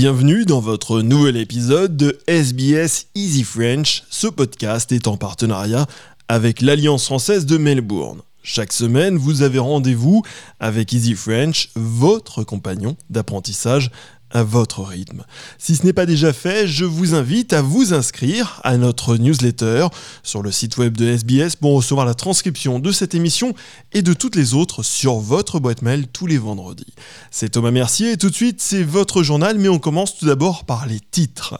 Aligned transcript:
Bienvenue 0.00 0.44
dans 0.44 0.60
votre 0.60 1.02
nouvel 1.02 1.36
épisode 1.36 1.96
de 1.96 2.20
SBS 2.28 3.08
Easy 3.16 3.42
French. 3.42 4.04
Ce 4.08 4.28
podcast 4.28 4.92
est 4.92 5.08
en 5.08 5.16
partenariat 5.16 5.86
avec 6.28 6.60
l'Alliance 6.60 7.06
française 7.06 7.46
de 7.46 7.58
Melbourne. 7.58 8.20
Chaque 8.44 8.72
semaine, 8.72 9.16
vous 9.16 9.42
avez 9.42 9.58
rendez-vous 9.58 10.22
avec 10.60 10.92
Easy 10.92 11.16
French, 11.16 11.70
votre 11.74 12.44
compagnon 12.44 12.96
d'apprentissage 13.10 13.90
à 14.30 14.42
votre 14.42 14.82
rythme. 14.82 15.24
Si 15.58 15.76
ce 15.76 15.84
n'est 15.84 15.92
pas 15.92 16.06
déjà 16.06 16.32
fait, 16.32 16.68
je 16.68 16.84
vous 16.84 17.14
invite 17.14 17.52
à 17.52 17.62
vous 17.62 17.94
inscrire 17.94 18.60
à 18.64 18.76
notre 18.76 19.16
newsletter 19.16 19.88
sur 20.22 20.42
le 20.42 20.52
site 20.52 20.76
web 20.76 20.96
de 20.96 21.06
SBS 21.06 21.56
pour 21.56 21.74
recevoir 21.74 22.06
la 22.06 22.14
transcription 22.14 22.78
de 22.78 22.92
cette 22.92 23.14
émission 23.14 23.54
et 23.92 24.02
de 24.02 24.12
toutes 24.12 24.36
les 24.36 24.54
autres 24.54 24.82
sur 24.82 25.14
votre 25.14 25.60
boîte 25.60 25.82
mail 25.82 26.06
tous 26.08 26.26
les 26.26 26.38
vendredis. 26.38 26.94
C'est 27.30 27.50
Thomas 27.50 27.70
Mercier 27.70 28.12
et 28.12 28.16
tout 28.16 28.30
de 28.30 28.34
suite 28.34 28.60
c'est 28.60 28.82
votre 28.82 29.22
journal 29.22 29.58
mais 29.58 29.68
on 29.68 29.78
commence 29.78 30.16
tout 30.16 30.26
d'abord 30.26 30.64
par 30.64 30.86
les 30.86 31.00
titres. 31.00 31.58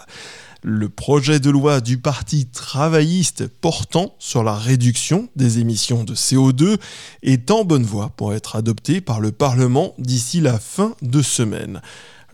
Le 0.64 0.88
projet 0.88 1.38
de 1.38 1.50
loi 1.50 1.80
du 1.80 1.98
Parti 1.98 2.46
travailliste 2.46 3.46
portant 3.46 4.16
sur 4.18 4.42
la 4.42 4.54
réduction 4.54 5.28
des 5.36 5.60
émissions 5.60 6.02
de 6.02 6.16
CO2 6.16 6.78
est 7.22 7.52
en 7.52 7.64
bonne 7.64 7.84
voie 7.84 8.10
pour 8.16 8.34
être 8.34 8.56
adopté 8.56 9.00
par 9.00 9.20
le 9.20 9.30
Parlement 9.30 9.94
d'ici 9.98 10.40
la 10.40 10.58
fin 10.58 10.96
de 11.00 11.22
semaine. 11.22 11.80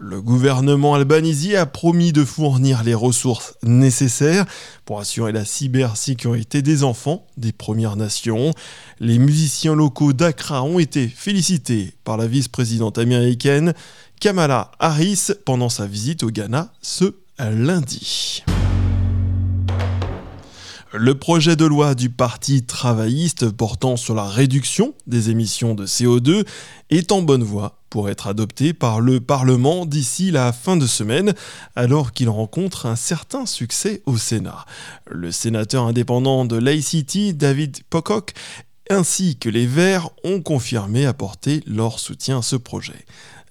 Le 0.00 0.20
gouvernement 0.20 0.94
albanisi 0.94 1.54
a 1.54 1.66
promis 1.66 2.12
de 2.12 2.24
fournir 2.24 2.82
les 2.82 2.94
ressources 2.94 3.54
nécessaires 3.62 4.44
pour 4.84 4.98
assurer 4.98 5.30
la 5.30 5.44
cybersécurité 5.44 6.62
des 6.62 6.82
enfants 6.82 7.28
des 7.36 7.52
Premières 7.52 7.94
Nations. 7.94 8.50
Les 8.98 9.20
musiciens 9.20 9.76
locaux 9.76 10.12
d'Accra 10.12 10.64
ont 10.64 10.80
été 10.80 11.06
félicités 11.06 11.94
par 12.02 12.16
la 12.16 12.26
vice-présidente 12.26 12.98
américaine 12.98 13.72
Kamala 14.18 14.72
Harris 14.80 15.28
pendant 15.46 15.68
sa 15.68 15.86
visite 15.86 16.24
au 16.24 16.30
Ghana 16.30 16.72
ce 16.82 17.14
lundi. 17.38 18.42
Le 20.92 21.16
projet 21.16 21.54
de 21.54 21.64
loi 21.64 21.94
du 21.94 22.10
Parti 22.10 22.64
travailliste 22.64 23.50
portant 23.50 23.96
sur 23.96 24.14
la 24.14 24.24
réduction 24.24 24.94
des 25.06 25.30
émissions 25.30 25.74
de 25.74 25.86
CO2 25.86 26.44
est 26.90 27.12
en 27.12 27.22
bonne 27.22 27.42
voie 27.44 27.83
pour 27.94 28.10
être 28.10 28.26
adopté 28.26 28.72
par 28.72 29.00
le 29.00 29.20
Parlement 29.20 29.86
d'ici 29.86 30.32
la 30.32 30.52
fin 30.52 30.76
de 30.76 30.84
semaine, 30.84 31.32
alors 31.76 32.10
qu'il 32.10 32.28
rencontre 32.28 32.86
un 32.86 32.96
certain 32.96 33.46
succès 33.46 34.02
au 34.04 34.16
Sénat. 34.16 34.66
Le 35.08 35.30
sénateur 35.30 35.84
indépendant 35.84 36.44
de 36.44 36.56
l'ACT, 36.56 37.36
David 37.36 37.84
Pocock, 37.90 38.32
ainsi 38.90 39.36
que 39.36 39.48
les 39.48 39.68
Verts 39.68 40.08
ont 40.24 40.40
confirmé 40.40 41.06
apporter 41.06 41.62
leur 41.68 42.00
soutien 42.00 42.38
à 42.38 42.42
ce 42.42 42.56
projet. 42.56 43.06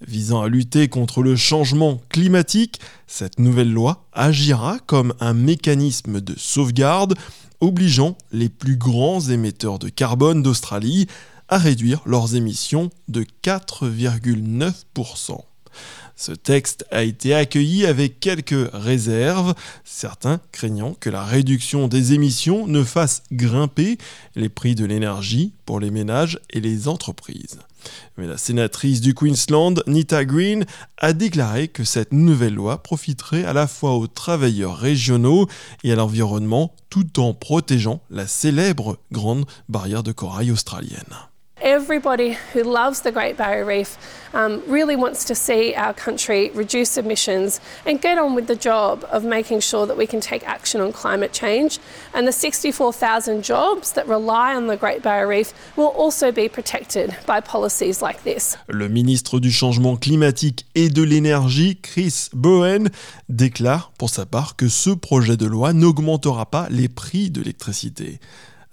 Visant 0.06 0.42
à 0.42 0.48
lutter 0.50 0.88
contre 0.88 1.22
le 1.22 1.36
changement 1.36 2.02
climatique, 2.10 2.80
cette 3.06 3.38
nouvelle 3.38 3.72
loi 3.72 4.04
agira 4.12 4.76
comme 4.84 5.14
un 5.20 5.32
mécanisme 5.32 6.20
de 6.20 6.34
sauvegarde 6.36 7.14
obligeant 7.62 8.18
les 8.30 8.50
plus 8.50 8.76
grands 8.76 9.22
émetteurs 9.22 9.78
de 9.78 9.88
carbone 9.88 10.42
d'Australie 10.42 11.06
à 11.48 11.58
réduire 11.58 12.00
leurs 12.06 12.34
émissions 12.34 12.90
de 13.08 13.24
4,9%. 13.42 15.40
Ce 16.16 16.32
texte 16.32 16.86
a 16.92 17.02
été 17.02 17.34
accueilli 17.34 17.86
avec 17.86 18.20
quelques 18.20 18.70
réserves, 18.72 19.54
certains 19.84 20.40
craignant 20.52 20.94
que 20.94 21.10
la 21.10 21.24
réduction 21.24 21.88
des 21.88 22.12
émissions 22.12 22.68
ne 22.68 22.84
fasse 22.84 23.24
grimper 23.32 23.98
les 24.36 24.48
prix 24.48 24.76
de 24.76 24.84
l'énergie 24.84 25.52
pour 25.66 25.80
les 25.80 25.90
ménages 25.90 26.38
et 26.50 26.60
les 26.60 26.86
entreprises. 26.86 27.58
Mais 28.16 28.26
la 28.26 28.38
sénatrice 28.38 29.00
du 29.00 29.12
Queensland, 29.12 29.82
Nita 29.86 30.24
Green, 30.24 30.64
a 30.98 31.12
déclaré 31.12 31.68
que 31.68 31.84
cette 31.84 32.12
nouvelle 32.12 32.54
loi 32.54 32.82
profiterait 32.82 33.44
à 33.44 33.52
la 33.52 33.66
fois 33.66 33.94
aux 33.94 34.06
travailleurs 34.06 34.78
régionaux 34.78 35.48
et 35.82 35.92
à 35.92 35.96
l'environnement 35.96 36.74
tout 36.90 37.20
en 37.20 37.34
protégeant 37.34 38.00
la 38.08 38.26
célèbre 38.26 38.98
grande 39.10 39.46
barrière 39.68 40.04
de 40.04 40.12
corail 40.12 40.52
australienne. 40.52 41.02
Everybody 41.64 42.36
who 42.52 42.62
loves 42.62 43.00
the 43.00 43.10
Great 43.10 43.38
Barrier 43.38 43.64
Reef 43.64 43.96
um, 44.34 44.62
really 44.66 44.96
wants 44.96 45.24
to 45.24 45.34
see 45.34 45.74
our 45.74 45.94
country 45.94 46.50
reduce 46.50 46.98
emissions 46.98 47.58
and 47.86 48.02
get 48.02 48.18
on 48.18 48.34
with 48.34 48.48
the 48.48 48.54
job 48.54 49.02
of 49.10 49.24
making 49.24 49.60
sure 49.60 49.86
that 49.86 49.96
we 49.96 50.06
can 50.06 50.20
take 50.20 50.46
action 50.46 50.82
on 50.82 50.92
climate 50.92 51.32
change. 51.32 51.78
And 52.12 52.28
the 52.28 52.32
64,000 52.32 53.42
jobs 53.42 53.92
that 53.92 54.06
rely 54.06 54.54
on 54.54 54.66
the 54.66 54.76
Great 54.76 55.02
Barrier 55.02 55.26
Reef 55.26 55.54
will 55.74 55.86
also 55.96 56.30
be 56.30 56.50
protected 56.50 57.16
by 57.24 57.40
policies 57.40 58.02
like 58.02 58.22
this. 58.24 58.58
Le 58.68 58.90
ministre 58.90 59.40
du 59.40 59.50
Changement 59.50 59.96
climatique 59.96 60.66
et 60.74 60.90
de 60.90 61.02
l'énergie, 61.02 61.78
Chris 61.80 62.28
Bowen, 62.34 62.90
déclare 63.30 63.90
pour 63.96 64.10
sa 64.10 64.26
part 64.26 64.56
que 64.56 64.68
ce 64.68 64.90
projet 64.90 65.38
de 65.38 65.46
loi 65.46 65.72
n'augmentera 65.72 66.44
pas 66.44 66.68
les 66.68 66.90
prix 66.90 67.30
de 67.30 67.40
l'électricité. 67.40 68.20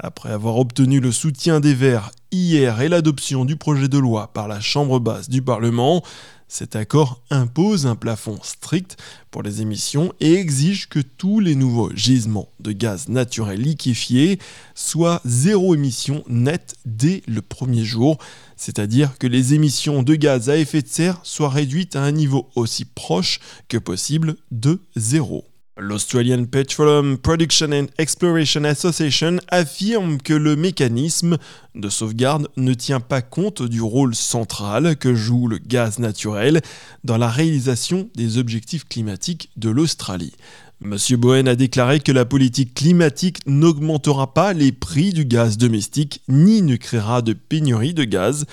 Après 0.03 0.31
avoir 0.31 0.57
obtenu 0.57 0.99
le 0.99 1.11
soutien 1.11 1.59
des 1.59 1.75
Verts 1.75 2.09
hier 2.31 2.81
et 2.81 2.89
l'adoption 2.89 3.45
du 3.45 3.55
projet 3.55 3.87
de 3.87 3.99
loi 3.99 4.33
par 4.33 4.47
la 4.47 4.59
Chambre 4.59 4.99
basse 4.99 5.29
du 5.29 5.43
Parlement, 5.43 6.01
cet 6.47 6.75
accord 6.75 7.21
impose 7.29 7.85
un 7.85 7.95
plafond 7.95 8.39
strict 8.41 8.97
pour 9.29 9.43
les 9.43 9.61
émissions 9.61 10.11
et 10.19 10.33
exige 10.33 10.89
que 10.89 10.99
tous 10.99 11.39
les 11.39 11.53
nouveaux 11.53 11.91
gisements 11.93 12.49
de 12.59 12.71
gaz 12.71 13.09
naturel 13.09 13.61
liquéfié 13.61 14.39
soient 14.73 15.21
zéro 15.23 15.75
émission 15.75 16.23
nette 16.27 16.73
dès 16.87 17.21
le 17.27 17.43
premier 17.43 17.85
jour, 17.85 18.17
c'est-à-dire 18.57 19.19
que 19.19 19.27
les 19.27 19.53
émissions 19.53 20.01
de 20.01 20.15
gaz 20.15 20.49
à 20.49 20.57
effet 20.57 20.81
de 20.81 20.87
serre 20.87 21.19
soient 21.21 21.49
réduites 21.49 21.95
à 21.95 22.01
un 22.01 22.11
niveau 22.11 22.49
aussi 22.55 22.85
proche 22.85 23.39
que 23.67 23.77
possible 23.77 24.35
de 24.49 24.81
zéro. 24.95 25.45
L'Australian 25.77 26.45
Petroleum 26.45 27.17
Production 27.17 27.71
and 27.71 27.85
Exploration 27.97 28.65
Association 28.65 29.37
affirme 29.47 30.17
que 30.17 30.33
le 30.33 30.57
mécanisme 30.57 31.37
de 31.75 31.87
sauvegarde 31.87 32.49
ne 32.57 32.73
tient 32.73 32.99
pas 32.99 33.21
compte 33.21 33.63
du 33.63 33.81
rôle 33.81 34.13
central 34.13 34.97
que 34.97 35.15
joue 35.15 35.47
le 35.47 35.59
gaz 35.59 35.97
naturel 35.97 36.61
dans 37.05 37.17
la 37.17 37.29
réalisation 37.29 38.09
des 38.15 38.37
objectifs 38.37 38.85
climatiques 38.85 39.49
de 39.55 39.69
l'Australie. 39.69 40.33
Monsieur 40.81 41.15
Bowen 41.15 41.47
a 41.47 41.55
déclaré 41.55 42.01
que 42.01 42.11
la 42.11 42.25
politique 42.25 42.73
climatique 42.73 43.37
n'augmentera 43.45 44.33
pas 44.33 44.51
les 44.51 44.73
prix 44.73 45.13
du 45.13 45.23
gaz 45.23 45.57
domestique 45.57 46.21
ni 46.27 46.61
ne 46.63 46.75
créera 46.75 47.21
de 47.21 47.31
pénurie 47.31 47.93
de 47.93 48.03
gaz 48.03 48.45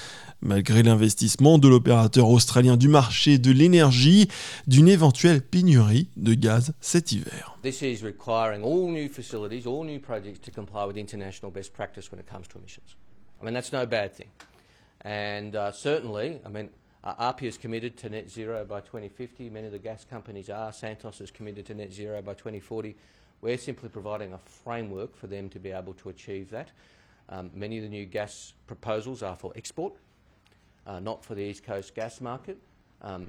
malgré 0.43 0.82
l'investissement 0.82 1.59
de 1.59 1.69
l'opérateur 1.69 2.28
australien 2.28 2.76
du 2.76 2.88
marché 2.88 3.38
de 3.38 3.50
l'énergie 3.50 4.28
d'une 4.66 4.88
éventuelle 4.88 5.43
pénurie 5.43 6.09
de 6.16 6.34
gaz 6.34 6.75
cet 6.81 7.12
hiver. 7.12 7.56
This 7.62 7.82
is 7.82 8.03
requiring 8.03 8.62
all 8.62 8.91
new 8.91 9.09
facilities, 9.09 9.66
all 9.66 9.84
new 9.84 10.00
projects 10.00 10.41
to 10.41 10.50
comply 10.50 10.87
with 10.87 10.97
international 10.97 11.50
best 11.50 11.72
practice 11.72 12.10
when 12.10 12.21
it 12.21 12.26
comes 12.26 12.49
to 12.49 12.59
emissions. 12.59 12.97
I 13.41 13.44
mean, 13.44 13.54
that's 13.54 13.72
no 13.72 13.87
bad 13.87 14.15
thing. 14.15 14.28
And 15.03 15.54
uh, 15.54 15.72
certainly, 15.72 16.41
I 16.44 16.49
mean, 16.49 16.70
uh, 17.05 17.15
API 17.19 17.47
is 17.47 17.56
committed 17.56 17.97
to 17.99 18.09
net 18.09 18.28
zero 18.28 18.65
by 18.65 18.81
2050. 18.81 19.50
Many 19.50 19.66
of 19.66 19.72
the 19.72 19.78
gas 19.78 20.05
companies 20.05 20.50
are. 20.50 20.72
Santos 20.72 21.20
is 21.20 21.31
committed 21.31 21.66
to 21.66 21.75
net 21.75 21.93
zero 21.93 22.20
by 22.22 22.34
2040. 22.34 22.97
We're 23.41 23.59
simply 23.59 23.88
providing 23.88 24.32
a 24.32 24.38
framework 24.38 25.16
for 25.16 25.28
them 25.28 25.49
to 25.50 25.60
be 25.60 25.70
able 25.70 25.94
to 25.94 26.09
achieve 26.09 26.50
that. 26.50 26.70
Um, 27.28 27.50
many 27.55 27.76
of 27.76 27.84
the 27.84 27.88
new 27.88 28.06
gas 28.06 28.55
proposals 28.66 29.22
are 29.22 29.37
for 29.37 29.53
export. 29.55 29.94
Uh, 30.87 31.00
not 31.00 31.19
for 31.22 31.34
the 31.34 31.41
East 31.41 31.65
Coast 31.66 31.94
gas 31.94 32.21
market. 32.21 32.56
Um, 33.03 33.27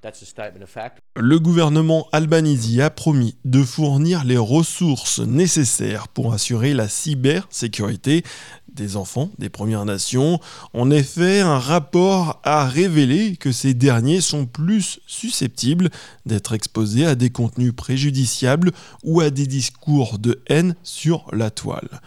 that's 0.00 0.22
a 0.22 0.26
statement 0.26 0.62
of 0.62 0.70
fact. 0.70 0.98
Le 1.14 1.38
gouvernement 1.38 2.08
albanese 2.12 2.80
a 2.80 2.90
promis 2.90 3.36
de 3.44 3.62
fournir 3.62 4.24
les 4.24 4.38
ressources 4.38 5.20
nécessaires 5.20 6.08
pour 6.08 6.32
assurer 6.32 6.72
la 6.72 6.88
cybersécurité 6.88 8.24
des 8.68 8.96
enfants 8.96 9.30
des 9.38 9.50
Premières 9.50 9.84
Nations. 9.84 10.40
En 10.72 10.90
effet, 10.90 11.40
un 11.40 11.58
rapport 11.58 12.40
a 12.44 12.66
révélé 12.66 13.36
que 13.36 13.52
ces 13.52 13.74
derniers 13.74 14.20
sont 14.20 14.46
plus 14.46 15.00
susceptibles 15.06 15.90
d'être 16.26 16.54
exposés 16.54 17.06
à 17.06 17.14
des 17.14 17.30
contenus 17.30 17.74
préjudiciables 17.76 18.72
ou 19.04 19.20
à 19.20 19.30
des 19.30 19.46
discours 19.46 20.18
de 20.18 20.42
haine 20.48 20.74
sur 20.82 21.26
la 21.32 21.50
toile 21.50 22.00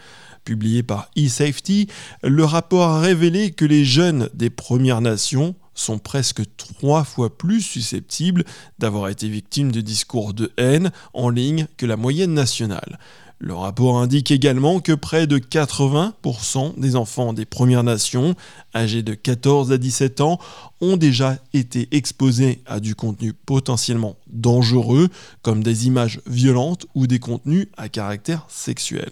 publié 0.46 0.82
par 0.82 1.10
eSafety, 1.16 1.88
le 2.22 2.44
rapport 2.44 2.88
a 2.88 3.00
révélé 3.00 3.50
que 3.50 3.66
les 3.66 3.84
jeunes 3.84 4.30
des 4.32 4.48
Premières 4.48 5.02
Nations 5.02 5.54
sont 5.74 5.98
presque 5.98 6.42
trois 6.56 7.04
fois 7.04 7.36
plus 7.36 7.60
susceptibles 7.60 8.44
d'avoir 8.78 9.10
été 9.10 9.28
victimes 9.28 9.72
de 9.72 9.82
discours 9.82 10.32
de 10.32 10.52
haine 10.56 10.90
en 11.12 11.28
ligne 11.28 11.66
que 11.76 11.84
la 11.84 11.98
moyenne 11.98 12.32
nationale. 12.32 12.98
Le 13.38 13.52
rapport 13.52 13.98
indique 13.98 14.30
également 14.30 14.80
que 14.80 14.92
près 14.92 15.26
de 15.26 15.36
80% 15.38 16.80
des 16.80 16.96
enfants 16.96 17.34
des 17.34 17.44
Premières 17.44 17.84
Nations, 17.84 18.34
âgés 18.74 19.02
de 19.02 19.12
14 19.12 19.72
à 19.72 19.78
17 19.78 20.22
ans, 20.22 20.38
ont 20.80 20.96
déjà 20.96 21.36
été 21.52 21.86
exposés 21.90 22.62
à 22.64 22.80
du 22.80 22.94
contenu 22.94 23.34
potentiellement 23.34 24.16
dangereux, 24.28 25.10
comme 25.42 25.62
des 25.62 25.86
images 25.86 26.20
violentes 26.26 26.86
ou 26.94 27.06
des 27.06 27.18
contenus 27.18 27.66
à 27.76 27.90
caractère 27.90 28.46
sexuel. 28.48 29.10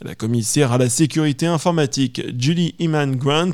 La 0.00 0.14
commissaire 0.14 0.70
à 0.70 0.78
la 0.78 0.88
sécurité 0.88 1.46
informatique 1.46 2.22
Julie 2.38 2.76
Iman 2.78 3.16
Grant 3.16 3.52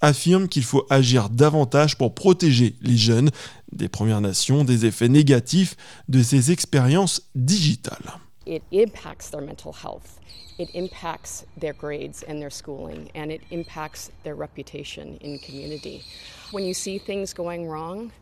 affirme 0.00 0.48
qu'il 0.48 0.64
faut 0.64 0.84
agir 0.90 1.30
davantage 1.30 1.96
pour 1.96 2.14
protéger 2.14 2.74
les 2.82 2.96
jeunes 2.96 3.30
des 3.70 3.88
Premières 3.88 4.20
Nations 4.20 4.64
des 4.64 4.84
effets 4.84 5.08
négatifs 5.08 5.76
de 6.08 6.24
ces 6.24 6.50
expériences 6.50 7.22
digitales. 7.36 8.18
It 8.46 8.62
impacts 8.70 9.30
their 9.30 9.40
mental 9.40 9.72
health. 9.72 10.20
It 10.58 10.74
impacts 10.74 11.46
their 11.56 11.72
grades 11.72 12.22
and 12.22 12.40
their 12.40 12.50
schooling, 12.50 13.10
and 13.14 13.32
it 13.32 13.42
impacts 13.50 14.10
their 14.22 14.34
reputation 14.34 15.16
in 15.18 15.38
community. 15.38 16.04
When 16.50 16.64
you 16.64 16.74
see 16.74 16.98
things 16.98 17.32
going 17.32 17.68
wrong, 17.68 18.12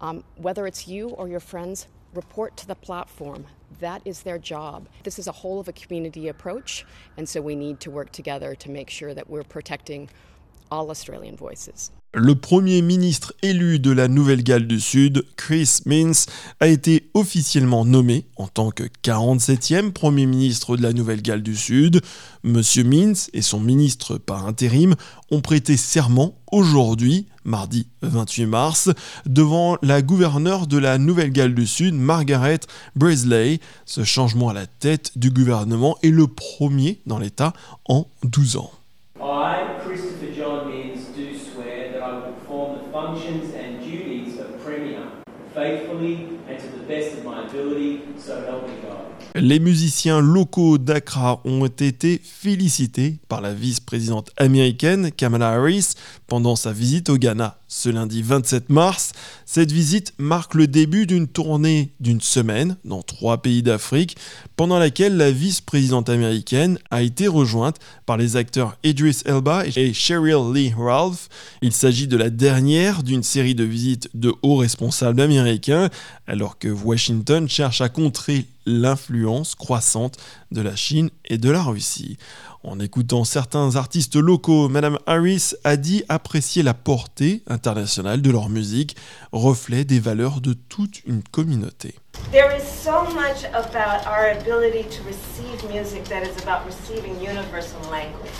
um, 0.00 0.24
whether 0.36 0.66
it's 0.66 0.86
you 0.88 1.10
or 1.10 1.28
your 1.28 1.40
friends, 1.40 1.86
report 2.14 2.56
to 2.58 2.66
the 2.66 2.74
platform. 2.74 3.46
That 3.80 4.02
is 4.04 4.22
their 4.22 4.38
job. 4.38 4.86
This 5.02 5.18
is 5.18 5.26
a 5.26 5.32
whole 5.32 5.58
of 5.58 5.68
a 5.68 5.72
community 5.72 6.28
approach, 6.28 6.86
and 7.16 7.28
so 7.28 7.40
we 7.40 7.56
need 7.56 7.80
to 7.80 7.90
work 7.90 8.12
together 8.12 8.54
to 8.54 8.70
make 8.70 8.88
sure 8.88 9.14
that 9.14 9.28
we're 9.28 9.42
protecting 9.42 10.08
all 10.70 10.90
Australian 10.90 11.36
voices. 11.36 11.92
Le 12.16 12.36
premier 12.36 12.80
ministre 12.80 13.34
élu 13.42 13.80
de 13.80 13.90
la 13.90 14.06
Nouvelle-Galles 14.06 14.68
du 14.68 14.78
Sud, 14.78 15.24
Chris 15.36 15.80
Minns, 15.84 16.26
a 16.60 16.68
été 16.68 17.10
officiellement 17.12 17.84
nommé 17.84 18.26
en 18.36 18.46
tant 18.46 18.70
que 18.70 18.84
47e 19.02 19.90
premier 19.90 20.26
ministre 20.26 20.76
de 20.76 20.82
la 20.82 20.92
Nouvelle-Galles 20.92 21.42
du 21.42 21.56
Sud. 21.56 22.02
Monsieur 22.44 22.84
Minns 22.84 23.16
et 23.32 23.42
son 23.42 23.58
ministre 23.58 24.16
par 24.16 24.46
intérim 24.46 24.94
ont 25.32 25.40
prêté 25.40 25.76
serment 25.76 26.36
aujourd'hui, 26.52 27.26
mardi 27.42 27.88
28 28.02 28.46
mars, 28.46 28.90
devant 29.26 29.76
la 29.82 30.00
gouverneure 30.00 30.68
de 30.68 30.78
la 30.78 30.98
Nouvelle-Galles 30.98 31.54
du 31.56 31.66
Sud, 31.66 31.94
Margaret 31.94 32.60
Brisley. 32.94 33.58
Ce 33.86 34.04
changement 34.04 34.50
à 34.50 34.54
la 34.54 34.68
tête 34.68 35.18
du 35.18 35.32
gouvernement 35.32 35.96
est 36.04 36.10
le 36.10 36.28
premier 36.28 37.00
dans 37.06 37.18
l'État 37.18 37.54
en 37.86 38.06
12 38.22 38.56
ans. 38.58 38.70
Functions 43.14 43.54
and 43.54 43.80
duties 43.80 44.38
of 44.40 44.64
Premier, 44.64 45.02
faithfully 45.54 46.28
and 46.48 46.58
to 46.58 46.66
the 46.78 46.84
best 46.86 47.18
of 47.18 47.24
my 47.24 47.46
ability, 47.46 48.00
so 48.18 48.34
help 48.46 48.68
me 48.68 48.74
God. 48.82 49.00
Les 49.36 49.58
musiciens 49.58 50.20
locaux 50.20 50.78
d'Accra 50.78 51.40
ont 51.44 51.66
été 51.66 52.20
félicités 52.22 53.16
par 53.28 53.40
la 53.40 53.52
vice-présidente 53.84 54.30
américaine 54.38 55.12
Kamala 55.12 55.50
Harris 55.50 55.92
pendant 56.26 56.56
sa 56.56 56.72
visite 56.72 57.10
au 57.10 57.18
Ghana 57.18 57.58
ce 57.68 57.88
lundi 57.88 58.22
27 58.22 58.70
mars. 58.70 59.12
Cette 59.44 59.72
visite 59.72 60.14
marque 60.16 60.54
le 60.54 60.66
début 60.66 61.06
d'une 61.06 61.26
tournée 61.26 61.92
d'une 62.00 62.20
semaine 62.20 62.76
dans 62.84 63.02
trois 63.02 63.42
pays 63.42 63.62
d'Afrique, 63.62 64.16
pendant 64.56 64.78
laquelle 64.78 65.16
la 65.16 65.30
vice-présidente 65.30 66.08
américaine 66.08 66.78
a 66.90 67.02
été 67.02 67.26
rejointe 67.26 67.76
par 68.06 68.16
les 68.16 68.36
acteurs 68.36 68.76
Idris 68.84 69.22
Elba 69.26 69.64
et 69.66 69.92
Cheryl 69.92 70.52
Lee 70.54 70.72
Ralph. 70.76 71.28
Il 71.62 71.72
s'agit 71.72 72.06
de 72.06 72.16
la 72.16 72.30
dernière 72.30 73.02
d'une 73.02 73.24
série 73.24 73.56
de 73.56 73.64
visites 73.64 74.08
de 74.14 74.32
hauts 74.42 74.56
responsables 74.56 75.20
américains, 75.20 75.90
alors 76.26 76.58
que 76.58 76.68
Washington 76.68 77.48
cherche 77.48 77.80
à 77.80 77.88
contrer 77.88 78.46
l'influence 78.66 79.54
croissante 79.54 80.16
de 80.54 80.62
la 80.62 80.74
Chine 80.76 81.10
et 81.26 81.36
de 81.36 81.50
la 81.50 81.62
Russie. 81.62 82.16
En 82.62 82.80
écoutant 82.80 83.24
certains 83.24 83.76
artistes 83.76 84.16
locaux, 84.16 84.70
Madame 84.70 84.98
Harris 85.06 85.52
a 85.64 85.76
dit 85.76 86.02
apprécier 86.08 86.62
la 86.62 86.72
portée 86.72 87.42
internationale 87.46 88.22
de 88.22 88.30
leur 88.30 88.48
musique, 88.48 88.96
reflet 89.32 89.84
des 89.84 90.00
valeurs 90.00 90.40
de 90.40 90.54
toute 90.54 91.04
une 91.04 91.22
communauté. 91.22 91.94
There 92.32 92.56
is 92.56 92.62
so 92.62 93.04
much 93.12 93.44
about 93.52 94.06
our 94.06 94.30
ability 94.40 94.84
to 94.84 95.02
receive 95.04 95.70
music 95.70 96.04
that 96.04 96.22
is 96.22 96.42
about 96.42 96.64
receiving 96.64 97.20
universal 97.20 97.80
language. 97.90 98.30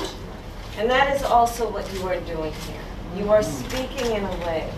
And 0.79 0.89
that 0.89 1.15
is 1.15 1.23
also 1.23 1.71
what 1.71 1.85
you 1.93 2.07
are 2.09 2.21
doing 2.21 2.53
here. 2.67 2.81
You 3.17 3.31
are 3.31 3.43
speaking 3.43 4.17
in 4.17 4.25
a 4.25 4.47
way 4.47 4.71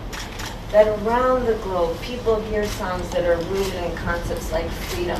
that 0.71 0.87
around 0.87 1.45
the 1.45 1.55
globe 1.63 1.99
people 2.01 2.41
hear 2.51 2.65
songs 2.65 3.09
that 3.11 3.23
are 3.23 3.37
rooted 3.49 3.75
in 3.75 3.95
concepts 3.95 4.51
like 4.51 4.69
freedom, 4.69 5.19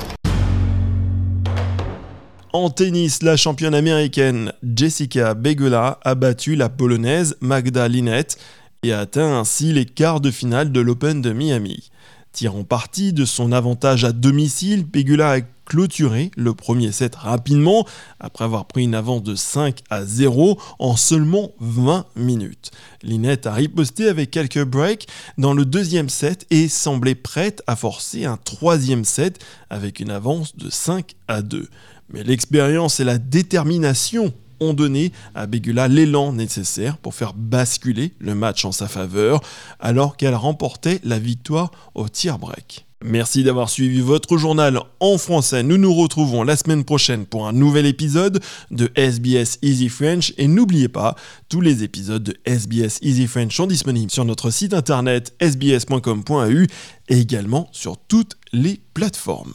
En 2.60 2.72
tennis, 2.72 3.22
la 3.22 3.38
championne 3.38 3.76
américaine 3.76 4.52
Jessica 4.64 5.36
Begula 5.36 6.00
a 6.04 6.16
battu 6.16 6.56
la 6.56 6.70
polonaise 6.70 7.38
Magda 7.40 7.88
Linette 7.88 8.40
et 8.82 8.94
atteint 8.94 9.38
ainsi 9.40 9.74
les 9.74 9.86
quarts 9.86 10.22
de 10.22 10.32
finale 10.32 10.72
de 10.72 10.80
l'Open 10.80 11.22
de 11.22 11.34
Miami. 11.34 11.92
Tirant 12.32 12.64
parti 12.64 13.14
de 13.14 13.26
son 13.26 13.52
avantage 13.52 14.06
à 14.06 14.12
domicile, 14.12 14.86
Begula 14.86 15.34
a 15.34 15.42
clôturé 15.66 16.32
le 16.36 16.54
premier 16.56 16.92
set 16.92 17.16
rapidement 17.16 17.86
après 18.20 18.46
avoir 18.46 18.66
pris 18.66 18.86
une 18.86 18.96
avance 18.96 19.22
de 19.22 19.36
5 19.36 19.82
à 19.90 20.04
0 20.04 20.58
en 20.80 20.96
seulement 20.96 21.52
20 21.60 22.06
minutes. 22.16 22.72
Linette 23.04 23.46
a 23.46 23.54
riposté 23.54 24.08
avec 24.08 24.32
quelques 24.32 24.64
breaks 24.64 25.08
dans 25.38 25.54
le 25.54 25.66
deuxième 25.66 26.10
set 26.10 26.48
et 26.50 26.70
semblait 26.70 27.16
prête 27.16 27.62
à 27.68 27.76
forcer 27.76 28.26
un 28.26 28.38
troisième 28.38 29.06
set 29.06 29.44
avec 29.70 30.00
une 30.00 30.10
avance 30.10 30.56
de 30.56 30.70
5 30.72 31.14
à 31.28 31.42
2. 31.42 31.68
Mais 32.10 32.24
l'expérience 32.24 33.00
et 33.00 33.04
la 33.04 33.18
détermination 33.18 34.34
ont 34.60 34.74
donné 34.74 35.12
à 35.36 35.46
Begula 35.46 35.88
l'élan 35.88 36.34
nécessaire 36.34 36.98
pour 36.98 37.14
faire 37.14 37.34
basculer 37.34 38.14
le 38.20 38.36
match 38.36 38.66
en 38.66 38.72
sa 38.72 38.88
faveur 38.88 39.42
alors 39.80 40.18
qu'elle 40.18 40.36
remportait 40.36 41.00
la 41.04 41.20
victoire 41.20 41.72
au 41.96 42.10
tir 42.10 42.40
break. 42.40 42.88
Merci 43.04 43.44
d'avoir 43.44 43.70
suivi 43.70 44.02
votre 44.02 44.38
journal 44.38 44.80
en 45.00 45.20
français. 45.20 45.62
Nous 45.62 45.78
nous 45.78 45.94
retrouvons 45.94 46.42
la 46.42 46.58
semaine 46.58 46.84
prochaine 46.84 47.28
pour 47.28 47.48
un 47.48 47.54
nouvel 47.54 47.86
épisode 47.86 48.42
de 48.72 48.90
SBS 48.96 49.60
Easy 49.62 49.88
French. 49.88 50.34
Et 50.40 50.48
n'oubliez 50.48 50.90
pas, 50.90 51.16
tous 51.48 51.62
les 51.62 51.84
épisodes 51.84 52.24
de 52.24 52.36
SBS 52.46 52.98
Easy 53.04 53.28
French 53.28 53.56
sont 53.56 53.68
disponibles 53.68 54.12
sur 54.12 54.26
notre 54.26 54.50
site 54.50 54.74
internet 54.74 55.36
sbs.com.au 55.40 56.66
et 57.10 57.20
également 57.20 57.70
sur 57.72 57.98
toutes 57.98 58.36
les 58.52 58.82
plateformes. 58.96 59.54